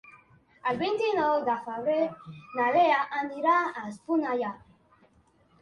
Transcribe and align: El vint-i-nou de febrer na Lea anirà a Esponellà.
El 0.71 0.79
vint-i-nou 0.79 1.33
de 1.49 1.57
febrer 1.67 1.99
na 2.55 2.71
Lea 2.79 2.97
anirà 3.21 3.59
a 3.69 3.85
Esponellà. 3.91 4.51